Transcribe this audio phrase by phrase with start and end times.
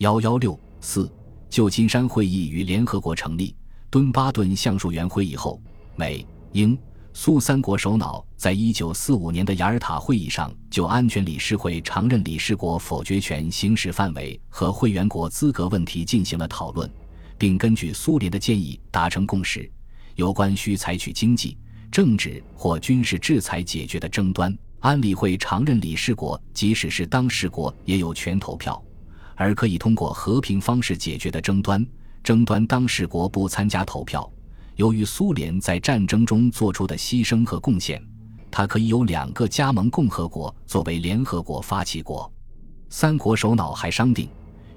[0.00, 1.12] 幺幺六四，
[1.50, 3.54] 旧金山会议与联合国成立。
[3.90, 5.60] 敦巴顿橡树园会议后，
[5.94, 6.78] 美、英、
[7.12, 16.90] 苏三国首脑在一九四五年的雅尔塔会议上就安全理事会常任理事国否决权行使范围和会员国资格问题进行了讨论，
[17.36, 19.70] 并根据苏联的建议达成共识。
[20.14, 21.58] 有关需采取经济、
[21.92, 28.82] 政治或军事制裁解决的争端，安理会常任理事国即使是当事国也有权投票，
[29.40, 31.84] 而可以通过和平方式解决的争端。
[32.22, 34.30] 争端当事国不参加投票。
[34.76, 38.06] 由于苏联在战争中做出的牺牲和贡献，
[38.50, 42.30] 它可以有两个加盟共和国作为联合国发起国。
[42.90, 44.28] 三国首脑还商定，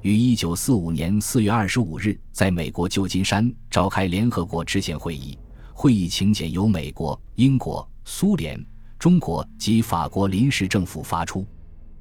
[0.01, 5.37] 于一九四五年四月二十五日在美国旧金山召开联合国制宪会议。
[5.73, 8.65] 会议请柬由美国、英国、苏联、
[8.97, 11.45] 中国及法国临时政府发出。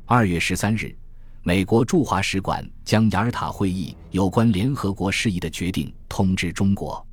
[0.06, 0.96] 二月十三日。
[1.44, 7.04] 美国驻华使馆将雅尔塔会议有关联合国事宜的决定通知中国。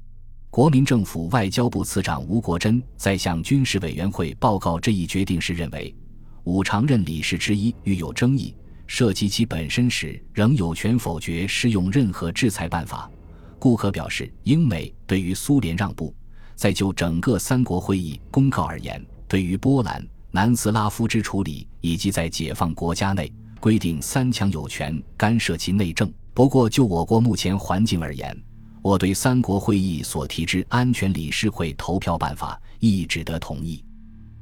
[0.52, 5.96] 国民政府外交部次长吴国桢在向军事委员会报告这一决定时认为，
[6.44, 8.56] 五常任理事之一遇有争议，
[8.86, 13.10] 涉及其本身时，仍有权否决适用任何制裁办法，
[13.58, 16.14] 顾可表示，英美对于苏联让步。
[16.54, 23.32] 在就整个三国会议公告而言，对于波兰、南斯拉夫之处理，以及在解放国家内。
[23.60, 26.12] 规定三强有权干涉其内政。
[26.34, 28.36] 不过，就我国目前环境而言，
[28.82, 33.84] 我对三国会议所提之安全理事会投票办法亦值得同意，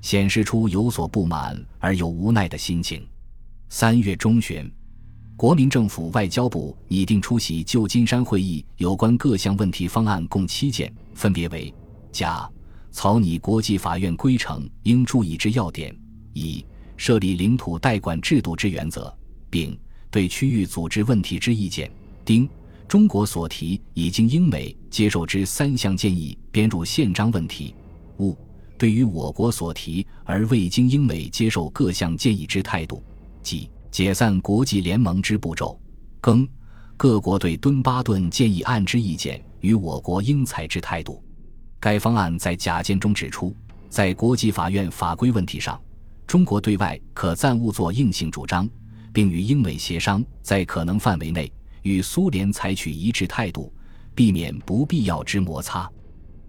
[0.02, 3.04] 显示出有所不满而又无奈的心情。
[3.70, 4.72] 三月中旬，
[5.36, 11.74] 国民政府外交部拟定出席旧金山会议有关各项问题方案共七件，分别为：
[12.12, 12.48] 甲、
[12.92, 15.92] 草拟国际法院规程应注意之要点；
[16.34, 16.64] 乙。
[16.98, 19.16] 设立领土代管制度之原则，
[19.50, 19.78] 丙
[20.12, 21.90] 对区域组织问题之意见，
[22.26, 22.50] 丁
[22.88, 27.74] 中国所提已经英美接受之三项建议编入宪章问题，
[28.18, 28.38] 戊
[28.78, 33.04] 对于我国所提而未经英美接受各项建议之态度，
[33.42, 35.80] 即解散国际联盟之步骤，
[36.22, 36.48] 庚
[36.96, 41.24] 各国对敦巴顿建议案之意见与我国应采之态度。
[41.80, 43.56] 该方案在甲件中指出，
[43.90, 45.80] 在国际法院法规问题上。
[46.28, 48.70] 中国对外可暂勿作硬性主张，
[49.14, 51.50] 并与英美协商，在可能范围内
[51.84, 53.74] 与苏联采取一致态度，
[54.14, 55.90] 避免不必要之摩擦。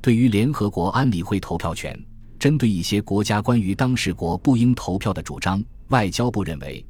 [0.01, 1.97] 对于联合国安理会投票权，
[2.41, 6.85] 针对一些国家关于当事国不应投票的主张，外交部认为，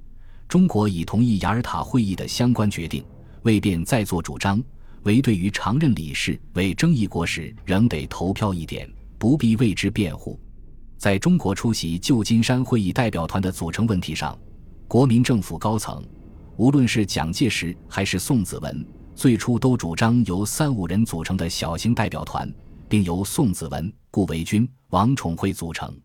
[0.48, 3.04] 中国已同意雅尔塔会议的相关决定，
[3.42, 4.62] 未便再作主张。
[5.02, 10.40] 唯对于常任理事为争议国时，仍得投票一点，不必为之辩护。
[10.98, 14.36] 在中国出席旧金山会议代表团的组成问题上，
[14.88, 16.04] 国民政府高层，
[16.56, 22.52] 无论是蒋介石还是宋子文，最初都主张由三五人组成的小型代表团，
[22.88, 25.96] 并由宋子文、顾维钧、王宠惠组成。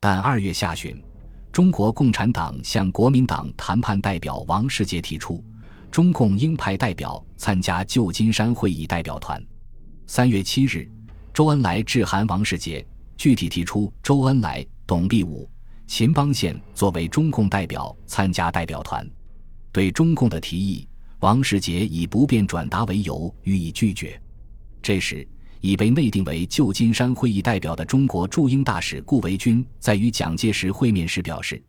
[0.00, 1.02] 但二月下旬，
[1.50, 5.42] 中国共产党向国民党谈判代表王世杰提出，
[5.90, 9.42] 中共应派代表参加旧金山会议代表团。
[10.06, 10.86] 三月七日，
[11.32, 12.86] 周恩来致函王世杰。
[13.16, 15.48] 具体提出周恩来、董必武、
[15.86, 19.08] 秦邦宪作为中共代表参加代表团，
[19.72, 20.86] 对中共的提议，
[21.20, 24.20] 王世杰以不便转达为由予以拒绝。
[24.82, 25.26] 这时，
[25.60, 31.60] 已被内定为旧金山会议代表的中国驻英大使顾维钧在与蒋介石会面时表示，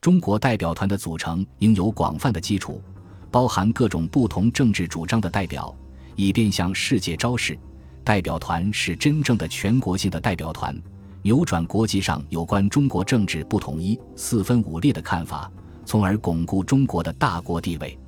[0.00, 2.82] 中国代表团的组成应有广泛的基础，
[3.30, 5.74] 包含各种不同政治主张的代表，
[6.16, 7.58] 以便向世界昭示，
[8.04, 10.76] 代表团是真正的全国性的代表团。
[11.26, 15.50] 扭转国际上有关中国政治不统一、四分五裂的看法，
[15.84, 17.98] 从而巩固中国的大国地位。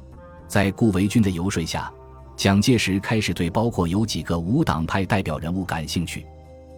[0.46, 1.92] 在顾维钧的游说下，
[2.36, 6.24] 蒋介石开始对包括有几个无党派代表人物感兴趣。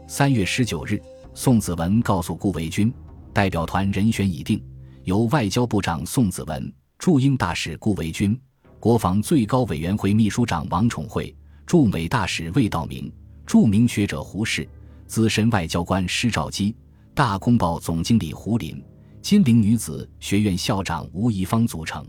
[0.09, 0.99] 三月十九日，
[1.35, 2.91] 宋子文告诉顾维钧，
[3.35, 4.65] 代表团人选已定，
[5.05, 8.35] 由外交部长宋子文、驻英大使顾维钧、
[8.79, 11.37] 国防最高委员会秘书长王宠惠、
[11.67, 13.13] 驻美大使魏道明、
[13.45, 14.67] 著名学者胡适。
[15.11, 16.73] 资深外交官施肇基、
[17.15, 18.81] 大公报总经理胡林、
[19.21, 22.07] 金陵女子学院校长吴宜芳组成。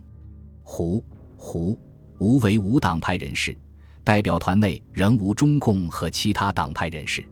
[0.61, 1.03] 胡、
[1.35, 1.75] 胡、
[2.19, 3.57] 吴为无党派人士，
[4.03, 7.27] 代表团内仍无中共和其他党派人士。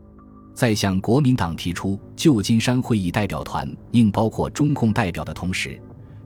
[0.55, 5.79] 在向国民党提出旧金山会议代表团应包括中共代表的同时，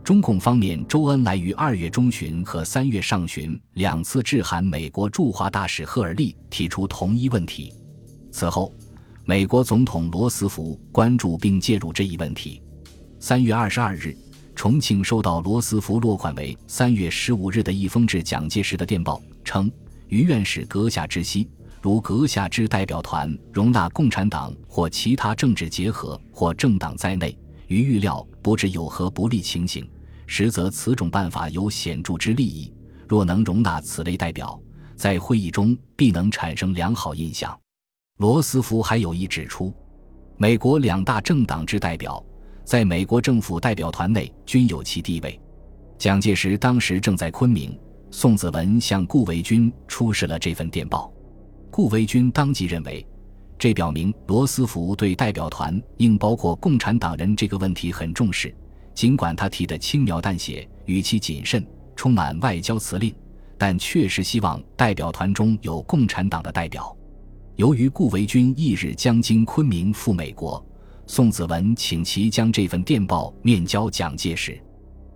[0.05, 7.73] 中共方面周恩来于二月中旬和三月上旬两次致函美国驻华大使赫尔利，提出同一问题。
[8.31, 8.73] 此后。
[9.25, 12.61] 美国总统罗斯福关注并介入这一问题。
[13.19, 14.13] 三月二十二日，
[14.53, 19.71] 重庆收到罗斯福落款为三月十五日的一封致蒋介石的电报，称
[20.09, 21.49] 于愿使阁下知悉，
[21.81, 27.37] 如阁下之代表团容纳共产党或其他政治结合或政党在内，
[27.67, 29.89] 于预料不知有何不利情形，
[30.27, 32.73] 实则此种办法有显著之利益。
[33.07, 34.59] 若能容纳此类代表，
[34.97, 37.57] 在会议中必能产生良好印象。
[38.17, 39.73] 罗斯福还有意指出，
[40.37, 42.23] 美国两大政党之代表。
[42.63, 45.37] 在美国政府代表团内均有其地位。
[45.97, 47.77] 蒋介石当时正在昆明，
[48.11, 51.11] 宋子文向顾维钧出示了这份电报。
[51.69, 53.05] 顾维钧当即认为，
[53.57, 58.55] 这表明罗斯福对代表团应包括共产党人这个问题很重视。
[58.93, 61.65] 尽管他提得轻描淡写，语气谨慎，
[61.95, 63.13] 充满外交辞令，
[63.57, 66.95] 但确实希望代表团中有共产党的代表。
[67.55, 70.63] 由于顾维钧翌日将经昆明赴美国。
[71.05, 74.59] 宋子文请其将这份电报面交蒋介石。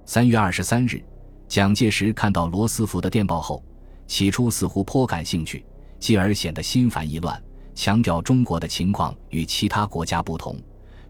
[0.05, 1.03] 三月二十三日，
[1.47, 3.63] 蒋介石看到罗斯福的电报后，
[4.05, 5.65] 起初似乎颇感兴趣，
[5.97, 7.41] 继而显得心烦意乱，
[7.73, 10.61] 强调中国的情况与其他国家不同，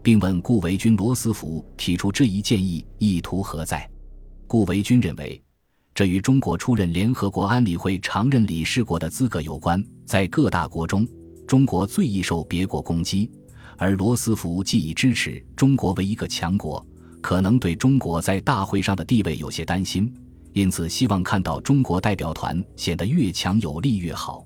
[0.02, 3.88] 并问顾维钧：罗斯福提出这一建议意图何在？
[4.46, 5.42] 顾维钧认为，
[5.92, 9.84] 这与中国出任联合国安理会常任理事国的资格有关。
[10.06, 11.06] 在各大国中，
[11.48, 13.28] 中国最易受别国攻击。
[13.78, 16.84] 而罗斯福既已支持中国为一个强国，
[17.20, 20.12] 可能对中国在大会上的地位有些担心，
[20.52, 24.44] 因此希望看到中国代表团显得越强有力越好。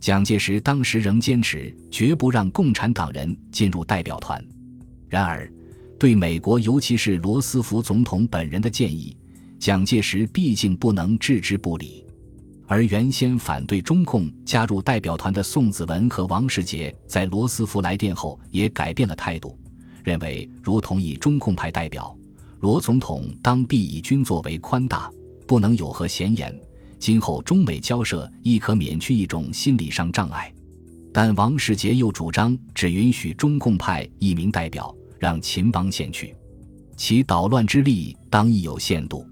[0.00, 4.44] 蒋介石当时仍坚持绝不让共产党人进入代表团。
[5.08, 5.50] 然而，
[5.98, 9.16] 对美国尤其是罗斯福总统本人的建议，
[9.60, 12.04] 蒋介石毕竟不能置之不理。
[12.66, 19.58] 而原先反对中共加入代表团的宋子文和王世杰，在罗斯福来电后也改变了态度，
[20.02, 22.16] 认为如同意中共派代表，
[22.60, 25.10] 罗总统当必以军作为宽大，
[25.46, 26.58] 不能有何闲言，
[26.98, 30.50] 今后中美交涉亦可免去一种心理上障碍。
[31.12, 36.34] 但王世杰又主张只允许中共派一名代表，让秦邦先去，
[36.96, 39.28] 其捣乱之力当亦有限度。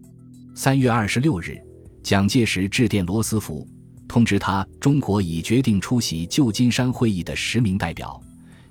[0.55, 1.59] 三月二十六日。
[2.03, 3.67] 蒋介石致电罗斯福，
[4.09, 8.21] 通知他，中国已决定出席旧金山会议的十名代表，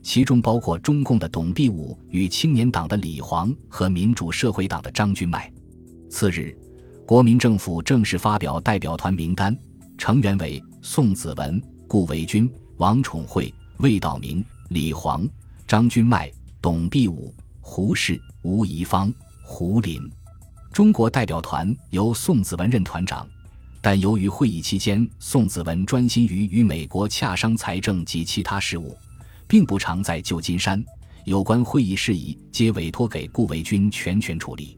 [0.04, 5.52] 其中包括中共的董必武与青年党的李煌和民主社会党的张君迈。
[6.10, 6.54] 次日，
[7.06, 9.58] 国民政府正式发表代表团名单，
[9.98, 15.26] 成员为宋子文、顾维钧、王宠惠、魏道明、李煌、
[15.66, 16.30] 张君迈、
[16.62, 19.12] 董必武、胡适、吴贻芳、
[19.42, 20.02] 胡林。
[20.74, 23.28] 中国代表团由宋子文任团长，
[23.82, 28.98] 但由于会议期间宋子文专心于与美国洽商财政及其他事务，
[29.50, 30.82] 并不常在旧金山，
[31.26, 34.78] 有关会议事宜皆委托给顾维钧全权处理。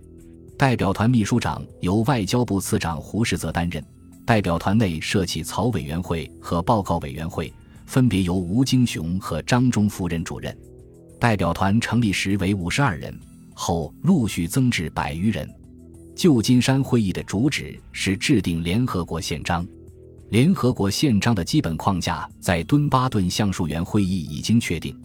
[0.57, 3.83] 代表团秘书长由外交部次长胡适则担任。
[4.25, 7.53] 代表团内设起草委员会和报告委员会，
[7.85, 10.57] 分别由吴京雄和张忠夫任主任。
[11.19, 13.15] 代表团成立时为五十二人，
[13.53, 15.47] 后陆续增至百余人。
[16.15, 19.65] 旧金山会议的主旨是制定联合国宪章。
[20.29, 24.95] 联合国宪章的基本框架在敦巴顿橡树园会议已经确定，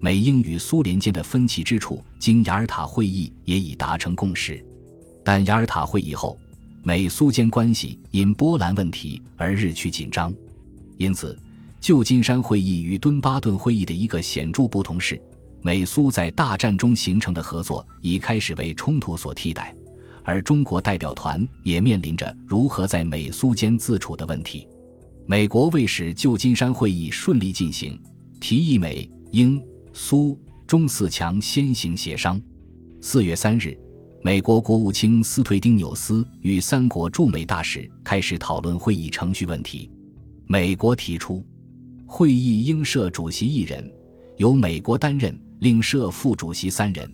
[0.00, 4.62] 美英与苏联间的分歧之处经雅尔塔会议也已达成共识。
[5.24, 6.38] 但雅尔塔会议后，
[6.82, 10.32] 美苏间关系因波兰问题而日趋紧张。
[10.98, 11.38] 因此，
[11.80, 15.20] 旧金山会议与敦巴顿会议的一个显著不同是，
[15.62, 19.74] 美苏在大战中形成的合作已开始为冲突所替代。
[20.26, 24.66] 而中国代表团也面临着如何在美苏间自处的问题。
[25.24, 27.98] 美国为使旧金山会议顺利进行，
[28.40, 32.42] 提议美、英、苏、中四强先行协商。
[33.00, 33.78] 四月三日，
[34.20, 39.88] 美国国务卿斯退丁纽斯与三国驻美大使开始讨论会议程序问题。
[40.48, 41.44] 美国提出，
[42.04, 43.88] 会议应设主席一人，
[44.38, 47.08] 由美国担任，另设副主席三人；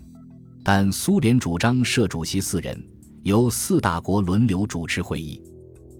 [0.64, 2.82] 但苏联主张设主席四人。
[3.22, 5.40] 由四大国轮流主持会议，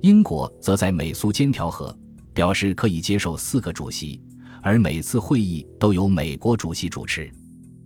[0.00, 1.96] 英国则在美苏间调和，
[2.34, 4.20] 表示可以接受四个主席，
[4.60, 7.30] 而每次会议都由美国主席主持。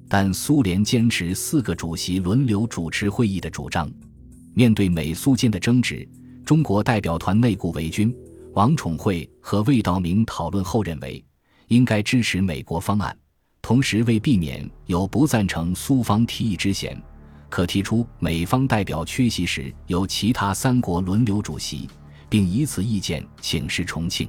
[0.09, 3.90] 但苏联坚持四个主席轮流主持会议的主张。
[4.55, 6.09] 面对美苏间的争执，
[6.43, 8.16] 中国代表团内顾维钧、
[8.55, 11.23] 王宠惠和魏道明讨论后认为，
[11.69, 13.14] 应该支持美国方案，
[13.61, 16.99] 同时为避免有不赞成苏方提议之嫌。
[17.49, 21.88] 可提出美方代表缺席时由其他三国轮流主席，
[22.29, 24.29] 并以此意见请示重庆。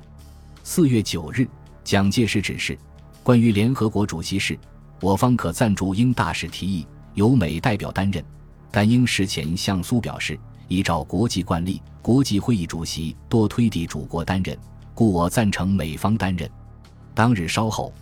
[0.64, 1.48] 四月九日，
[1.84, 2.78] 蒋介石指示，
[3.24, 4.58] 关于联合国主席事，
[5.02, 8.24] 我方可赞助英大使提议，由美代表担任，
[8.72, 14.58] 但应事前向苏表示，依照国际惯例，国际会议主席多推抵主国担任，
[14.94, 16.50] 故我赞成美方担任。
[17.14, 17.94] 当日稍后，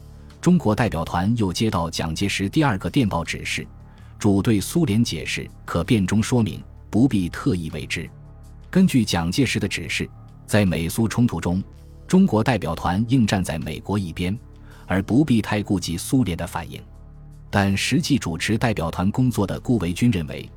[0.42, 3.66] 中国代表团又接到蒋介石第二个电报指示，
[4.18, 8.10] 主对苏联解释可变中说明，不必特意为之。
[8.70, 10.10] 根据蒋介石的指示，
[10.46, 11.64] 在美苏冲突中，
[12.08, 14.38] 中国代表团应站在美国一边，
[14.88, 16.82] 而不必太顾及苏联的反应。
[17.50, 20.50] 但实际主持代表团工作的顾维钧认为，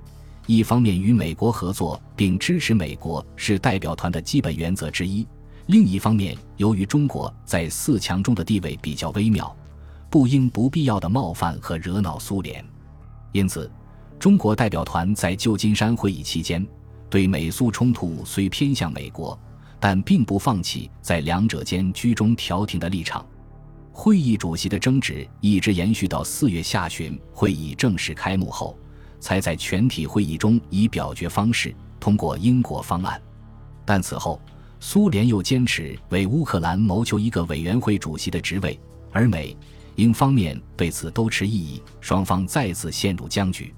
[0.47, 5.25] 一方面与美国合作并支持美国是代表团的基本原则之一；
[5.67, 9.55] 另一方面，由于中国在四强中的地位比较微妙，
[10.11, 12.65] 不应不必要的冒犯和惹恼苏联。
[13.33, 13.71] 因此，
[14.19, 16.67] 中国代表团在旧金山会议期间，
[17.11, 19.39] 对美苏冲突虽偏向美国，
[19.79, 23.25] 但并不放弃在两者间居中调停的立场。
[23.93, 28.79] 会议主席的争执一直延续到四月下旬，会议正式开幕后，
[29.19, 33.21] 才在全体会议中以表决方式通过英国方案。
[33.85, 34.41] 但此后，
[34.79, 38.79] 苏联又坚持为乌克兰谋求一个委员会主席的职位，
[39.11, 39.57] 而美
[39.99, 43.75] 英方面对此都持异议，双方再次陷入僵局。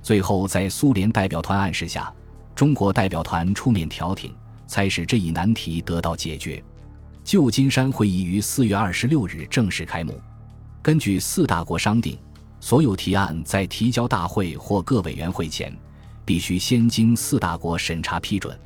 [0.00, 2.12] 最后，在苏联代表团暗示下，
[2.54, 4.32] 中国代表团出面调停，
[4.68, 6.62] 才使这一难题得到解决。
[7.24, 10.20] 旧金山会议于四月二十六日正式开幕。
[10.82, 12.16] 根据四大国商定，
[12.60, 15.76] 所有提案在提交大会或各委员会前，
[16.24, 18.56] 必须先经四大国审查批准。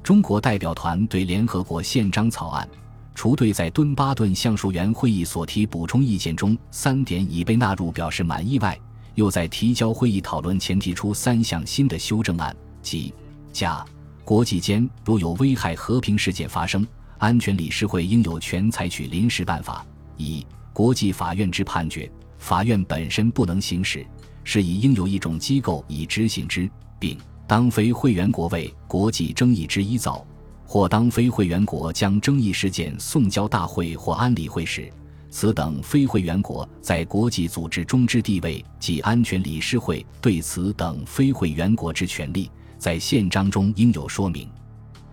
[0.00, 2.68] 中国代表团对联合国宪章草案，
[3.16, 8.78] 除对在敦巴顿橡树园会议所提补充意见中三点已被纳入表示满意外，
[9.14, 13.14] 又在提交会议讨论前提出三项新的修正案，即：
[13.54, 13.82] 甲，
[14.22, 16.86] 国际间如有危害和平事件发生。
[17.16, 19.84] 安全理事会应有权采取临时办法。
[20.18, 24.06] 一、国际法院之判决，法院本身不能行使，
[24.44, 30.22] 是以应有一种机构以执行之，并当非会员国为国际争议之一造，
[30.66, 34.92] 或当非会员国将争议事件送交大会或安理会时，
[35.30, 44.48] 此等非会员国在国际组织中之地位及安全理事会对此等非会员国之权利，在宪章中应有说明。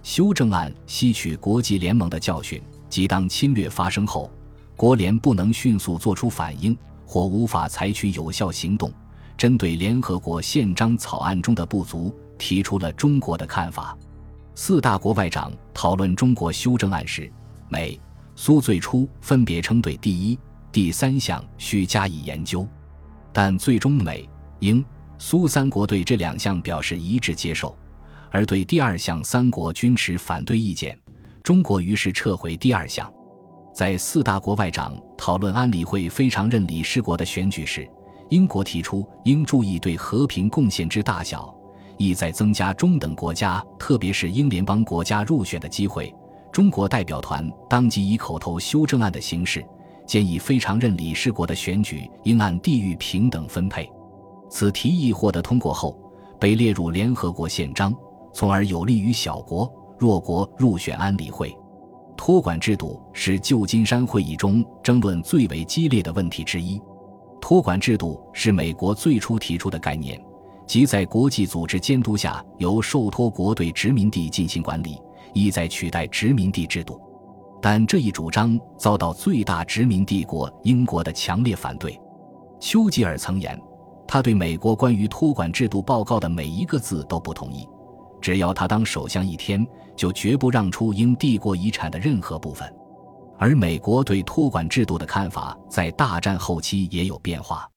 [0.01, 4.29] 修正案吸取国际联盟的教训，即当侵略发生后，
[4.75, 8.91] 国联不能迅速作出反应或无法采取有效行动，
[9.37, 13.95] 针对联合国宪章草案中的不足，提出了中国的看法。
[14.55, 17.31] 四大国外长讨论中国修正案时，
[17.69, 17.99] 美、
[18.35, 20.37] 苏最初分别称对第一、
[20.71, 22.67] 第三项需加以研究，
[23.31, 24.29] 但最终美、
[24.59, 24.83] 英、
[25.17, 27.75] 苏三国对这两项表示一致接受。
[28.29, 30.97] 而对第二项，三国均持反对意见。
[31.41, 33.11] 中国于是撤回第二项。
[33.75, 37.89] 在四大国外长讨论安理会非常任理事国的选举时，
[38.29, 41.53] 英国提出应注意对和平贡献之大小，
[41.97, 46.13] 意在增加中等国家，特别是英联邦国家入选的机会。
[46.51, 49.65] 中国代表团当即以口头修正案的形式，
[50.05, 53.89] 建议非常任理事国的选举应按地域平等分配。
[54.49, 55.97] 此提议获得通过后，
[56.39, 57.93] 被列入联合国宪章。
[58.35, 61.55] 从而有利于小国、弱国入选安理会。
[62.17, 66.81] 托管制度是旧金山会议中争论最为激烈的问题之一。
[67.39, 70.19] 托管制度是美国最初提出的概念，
[70.65, 74.97] 即在国际组织监督下由受托国对殖民地进行管理，
[75.33, 76.99] 意在取代殖民地制度。
[77.61, 81.99] 但这一主张遭到最大殖民帝国英国的强烈反对。
[82.59, 83.59] 丘吉尔曾言，
[84.07, 87.67] 他对美国关于托管制度报告的每一个字都不同意。
[88.21, 89.65] 只要他当首相一天，
[89.95, 92.73] 就绝不让出英帝国遗产的任何部分。
[93.37, 97.69] 而美国对托管制度的看法在大战后期也有变化。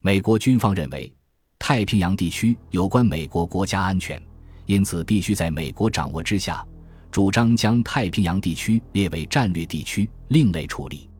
[0.00, 1.10] 美国军方认为，
[1.58, 4.20] 太平洋地区有关美国国家安全，
[4.66, 6.64] 因此必须在美国掌握之下，
[7.10, 11.10] 主张将太平洋地区列为战略地区，另类处理。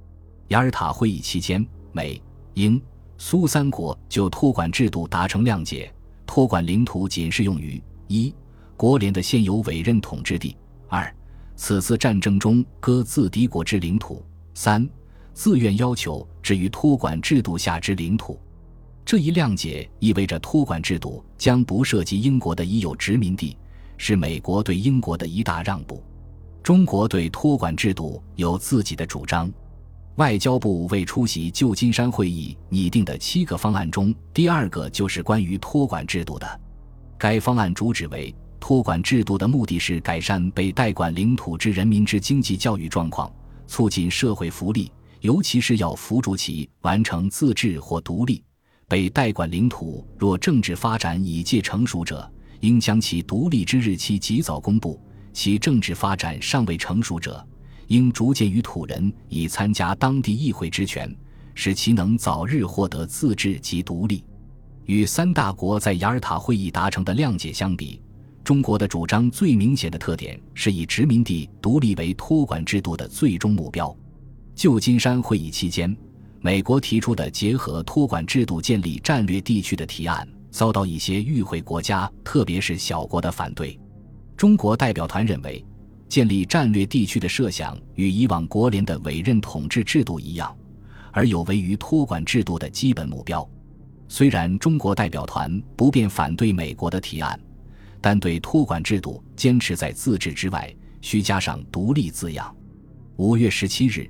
[0.49, 2.23] 雅尔塔会议期间，美、
[2.55, 2.81] 英、
[3.19, 5.93] 苏三国就托管制度达成谅解，
[6.25, 8.33] 托管领土仅适用于一。
[8.77, 10.55] 国联的现有委任统治地；
[10.89, 11.13] 二，
[11.57, 14.23] 此次战争中各自敌国之领土；
[14.55, 14.87] 三，
[15.33, 18.39] 自愿要求置于托管制度下之领土。
[19.07, 23.57] 这一谅解意味着托管制度将不涉及英国的已有殖民地，
[23.97, 26.03] 是美国对英国的一大让步。
[26.61, 29.49] 中国对托管制度有自己的主张。
[30.17, 36.61] 外交部为出席旧金山会议拟定的七个方案中，第二个就是关于托管制度的。
[37.17, 38.35] 该方案主旨为。
[38.59, 43.31] 托管制度的目的是改善被代管领土之人民之经济教育状况，
[43.69, 48.43] 促进社会福利，尤其是要扶助其完成自治或独立，
[48.89, 54.97] 被代管领土若政治发展已届成熟者，应将其独立之日期及早公布；
[55.33, 57.45] 其政治发展尚未成熟者，
[57.89, 61.13] 应逐渐与土人以参加当地议会之权，
[61.55, 64.25] 使其能早日获得自治及独立。
[64.85, 68.01] 与三大国在雅尔塔会议达成的谅解相比，
[68.45, 73.95] 中国的主张最明显的特点是以殖民地独立为托管制度的最终目标。
[74.55, 75.95] 旧金山会议期间，
[76.41, 83.79] 美国提出的结合托管制度建立战略地区的提案，遭到一些与会国家，特别是小国的反对。
[84.37, 85.65] 中国代表团认为，
[86.09, 90.57] 建立战略地区的设想与以往国联的委任统治制度一样，
[91.11, 93.49] 而有违于托管制度的基本目标。
[94.07, 97.41] 虽然中国代表团不便反对美国的提案，
[98.01, 102.55] 但对托管制度坚持在自治之外，需加上独立字样。
[103.17, 104.09] 五月十七日。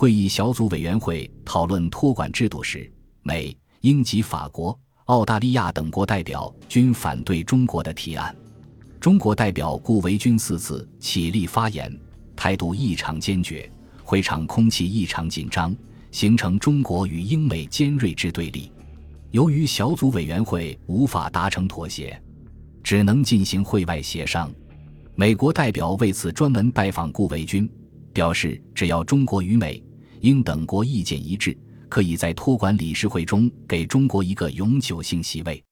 [0.00, 2.88] 会议小组委员会讨论托管制度时，
[3.24, 8.32] 美、英及法国、澳大利亚等国代表均反对中国的提案。
[9.00, 11.92] 中国代表顾维钧四次起立发言，
[12.36, 13.68] 态度异常坚决，
[14.04, 15.74] 会场空气异常紧张，
[16.12, 18.70] 形成中国与英美尖锐之对立。
[19.32, 22.16] 由于小组委员会无法达成妥协，
[22.84, 24.48] 只能进行会外协商。
[25.16, 27.68] 美国代表为此专门拜访顾维钧，
[28.12, 29.82] 表示只要中国与美。
[30.20, 31.56] 英等国意见一致，
[31.88, 35.62] 可以在托管理事会中给中国一个永久性席位。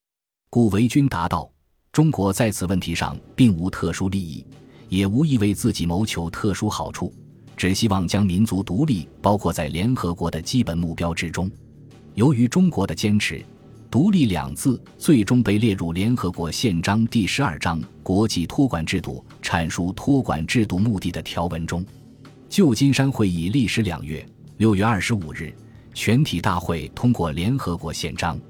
[0.49, 1.51] 顾维钧答道
[1.93, 4.47] ：“中国在此问题上并无特殊利益，
[4.89, 7.13] 也无意为自己谋求特殊好处，
[7.57, 11.51] 只希望将民族独立包括在联合国的基本目标之中。
[12.15, 13.45] 由于中国的坚持
[13.91, 21.85] ，‘独立’两字最终被列入联合国宪章第十二章国际托管制度阐述托管制度目的的条文中。
[22.49, 24.25] 旧金山会议历时两月。”
[24.59, 25.55] 六月二十五日，
[25.93, 28.41] 全体大会通过联合国宪章。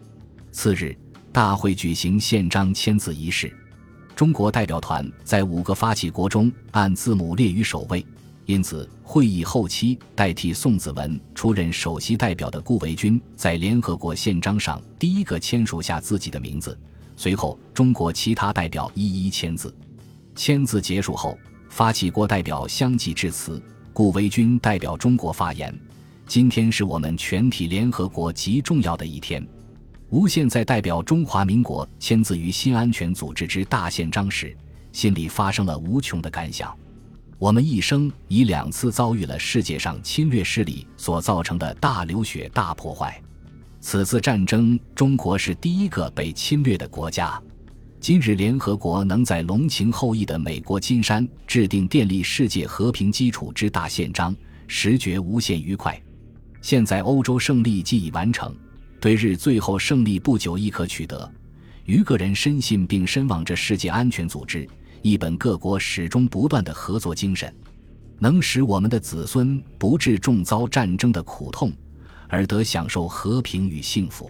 [0.53, 0.97] 次日，
[1.33, 3.53] 大会举行宪章签字仪式。
[4.15, 8.07] 中国代表团在五个发起国中按字母列于首位，
[8.45, 16.79] 因此会议后期代替宋子文出任首席代表的顾维钧在联合国宪章上第一个签署下自己的名字。
[17.17, 19.75] 随后，中国其他代表一一签字。
[20.37, 21.37] 签字结束后，
[21.69, 23.61] 发起国代表相继致辞，
[23.93, 25.77] 顾维钧代表中国发言。
[26.27, 29.47] 今天是我们全体联合国极重要的一天。
[30.11, 34.57] 吴宪在代表中华民国签字于新安全组织之大宪章时，
[34.91, 36.77] 心里发生了无穷的感想。
[37.39, 43.23] 我们一生已两次遭遇了世界上侵略势力所造成的大流血、大破坏。
[43.81, 47.41] 此次战争，中国是第一个被侵略的国家。
[48.01, 54.35] 今日联合国能在龙情厚谊的美国金山制定奠立世界和平基础之大宪章，
[54.67, 56.01] 实觉无限愉快。
[56.67, 58.53] 现在欧洲胜利既已完成，
[58.99, 61.33] 对日最后胜利不久亦可取得。
[61.85, 64.69] 于个人深信并深望着世界安全组织
[65.01, 67.55] 一本各国始终不断的合作精神，
[68.19, 71.73] 能使我们的子孙不致重遭战争的苦痛，
[72.27, 74.29] 而得享受和平与幸福。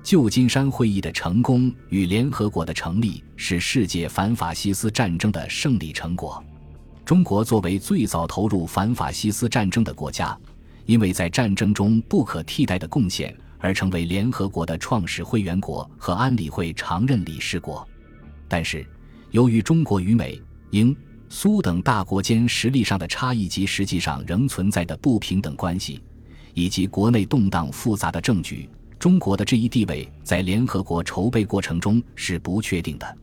[0.00, 6.40] 旧金山会议的成功与联合国的成立，是世界反法西斯战争的胜利成果。
[7.04, 10.38] 中国作为最早投入反法西斯战争的国家。
[10.86, 17.86] 因为在战争中不可替代的贡献而成为联合国的创始会员国和安理会常任理事国，
[18.46, 18.86] 但是
[19.30, 20.94] 由于中国与美、英、
[21.28, 26.02] 苏等大国间实力上的差异及实际上仍存在的不平等关系，
[26.52, 28.68] 以及国内动荡复杂的政局，
[28.98, 33.18] 中国的这一地位在联合国筹备过程中是不确定的。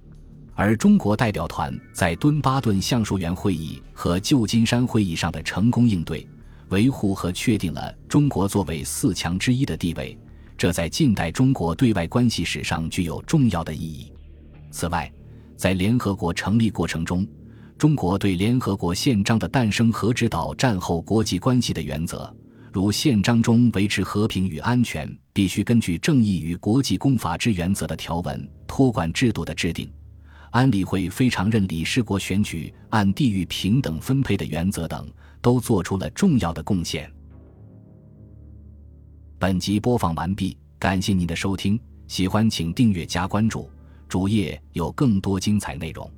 [0.53, 6.27] 而中国代表团在敦巴顿橡树园会议和旧金山会议上的成功应对。
[6.71, 10.17] 维护和确定了中国作为四强之一的地位，
[10.57, 14.11] 这在近代中国对外关系史上具有重要的意义。
[14.71, 15.11] 此外，
[15.57, 17.27] 在联合国成立过程中，
[17.77, 22.33] 中国对联合国宪章的诞生和指导战后国际关系的原则，
[22.71, 29.91] 如宪章中维持和平与安全必须根据正义与国际公法之原则的条文、托管制度的制定、
[30.51, 35.05] 安理会非常任理事国选举按地域平等分配的原则等。
[35.41, 37.11] 都做出了重要的贡献。
[39.39, 43.69] 本集播放完毕，感谢您的收听，喜欢请订阅加关注，
[44.07, 46.09] 主页有更多精彩内容。